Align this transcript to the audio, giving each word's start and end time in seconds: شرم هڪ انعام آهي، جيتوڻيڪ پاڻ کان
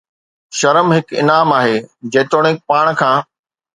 شرم 0.59 0.87
هڪ 0.95 1.07
انعام 1.21 1.49
آهي، 1.59 1.75
جيتوڻيڪ 2.17 2.57
پاڻ 2.73 2.85
کان 3.03 3.17